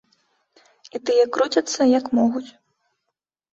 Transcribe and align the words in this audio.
І 0.95 1.01
тыя 1.09 1.27
круцяцца, 1.37 1.81
як 1.99 2.05
могуць. 2.23 2.45